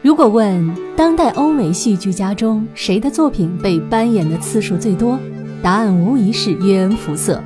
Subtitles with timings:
[0.00, 5.18] 如果问当代欧美戏剧家中谁的作品被搬演的次数最多，
[5.60, 7.42] 答案无疑是约恩·福瑟。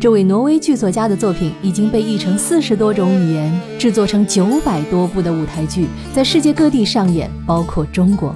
[0.00, 8.34] 这位挪威剧作家的作品已经被译成四十多种语言，制作成九百多部的舞台剧，在世界各地上演，包括中国。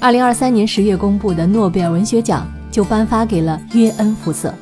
[0.00, 4.54] 二零二三年十月公布的诺贝尔文学奖就颁发给了约恩·福瑟。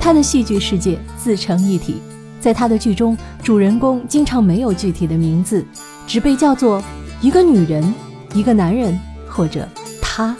[0.00, 1.96] 他的戏剧世界自成一体，
[2.40, 5.64] 在他的剧中，主人公经常没有具体的名字，
[6.06, 6.82] 只被叫做
[7.20, 7.94] 一个女人、
[8.34, 9.68] 一个男人或者
[10.00, 10.36] 他。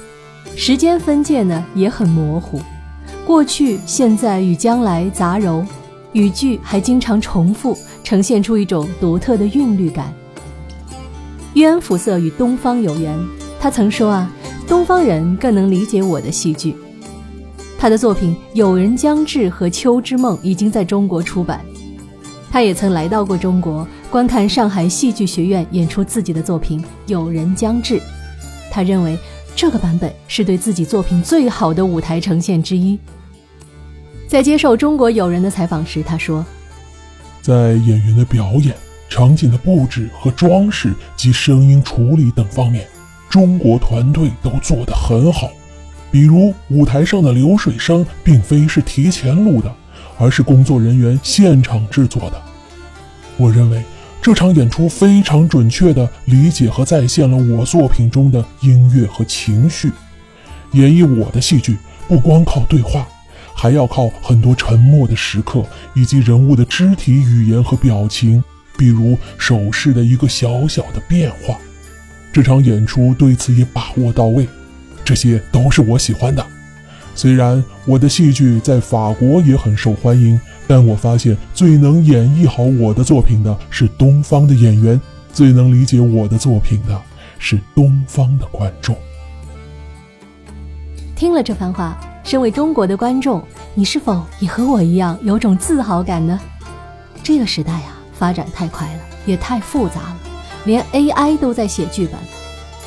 [0.57, 2.61] 时间分界呢也很模糊。
[3.27, 5.66] 过去、现在与将来杂糅，
[6.12, 10.15] 语句还经常重复，呈现出一种独特的韵律感。
[11.55, 13.19] 约恩·福瑟与东方有缘，
[13.59, 14.30] 他曾说啊，
[14.66, 16.77] 东方人更能理解我的戏剧。
[17.79, 21.60] 他的作品《友人将至》和《秋之梦》已经在中国出版，
[22.51, 27.97] 他也曾来到过中国，观看上海戏剧学院演出自己的作品《友人将至》，
[28.71, 29.15] 他认为
[29.54, 32.99] 这个版本是对自己作品最好的舞台呈现之一。
[34.27, 36.43] 在接受中国友人的采访时，他说
[37.45, 38.74] ：“在演员的表演、
[39.10, 42.88] 场景的布置和装饰及声音处理等方面，
[43.29, 45.51] 中国团队都做得很好。
[46.10, 49.71] 比如舞台上的流水声，并非是提前录的，
[50.16, 52.43] 而是工作人员现场制作的。
[53.37, 53.85] 我认为
[54.27, 59.93] 这场演出非常准确地理解和再现了我作品中的音乐和情绪。
[60.73, 61.77] 演绎我的戏剧，
[62.09, 63.07] 不光靠对话。”
[63.55, 68.43] 还要靠很多沉默的时刻，以及人物的肢体语言和表情，
[68.77, 71.56] 比如手势的一个小小的变化。
[72.33, 74.49] 这场演出对此也把握到位，
[75.05, 76.44] 这些都是我喜欢的。
[77.16, 85.00] 虽然我的戏剧在法国也很受欢迎，但我发现最能演绎好我的作品的是东方的演员，
[85.32, 87.03] 最能理解我的作品的
[87.38, 88.94] 是东方的观众。
[91.16, 91.98] 听了这番话。
[92.26, 93.41] 身为中国的观众，
[93.72, 96.41] 你是否也和我一样有种自豪感呢？
[97.22, 100.19] 这个时代啊，发展太快了，也太复杂了，
[100.65, 102.19] 连 AI 都在写剧本。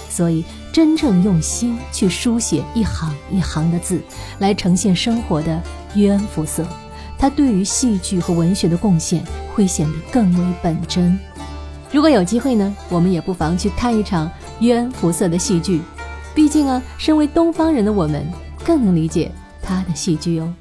[0.09, 4.01] 所以，真正用心去书写一行一行的字，
[4.39, 5.61] 来呈现生活的
[5.95, 6.65] 约恩·福瑟，
[7.17, 11.17] 他对于戏剧和文学的贡献会显得更为本真。
[11.91, 15.81] 如果有机会呢，我们也不妨去看一场约恩·福瑟的戏剧。
[16.35, 18.25] 毕竟啊，身为东方人的我们。
[18.61, 19.31] 更能理解
[19.63, 20.53] 他的戏剧哦。